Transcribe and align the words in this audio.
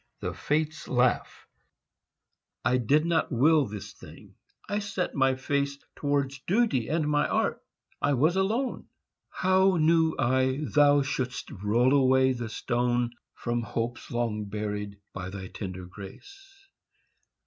THE 0.19 0.33
FATES 0.33 0.87
LAUGH 0.87 1.27
I 2.65 2.77
did 2.77 3.05
not 3.05 3.31
will 3.31 3.67
this 3.67 3.93
thing. 3.93 4.33
I 4.67 4.79
set 4.79 5.13
my 5.13 5.35
face 5.35 5.77
Towards 5.95 6.39
duty 6.47 6.87
and 6.87 7.07
my 7.07 7.27
art; 7.27 7.61
I 8.01 8.13
was 8.13 8.35
alone. 8.35 8.87
How 9.29 9.77
knew 9.77 10.15
I 10.17 10.61
thou 10.63 11.03
shouldst 11.03 11.51
roll 11.51 11.93
away 11.93 12.31
the 12.31 12.49
stone 12.49 13.11
From 13.35 13.61
hopes 13.61 14.09
long 14.09 14.45
buried, 14.45 14.97
by 15.13 15.29
thy 15.29 15.49
tender 15.49 15.85
grace? 15.85 16.65